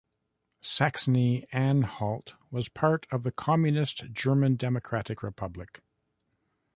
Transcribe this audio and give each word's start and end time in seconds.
Saxony-Anhalt 0.63 2.33
was 2.49 2.69
part 2.69 3.05
of 3.11 3.21
the 3.21 3.31
communist 3.31 4.11
German 4.11 4.55
Democratic 4.55 5.21
Republic. 5.21 5.83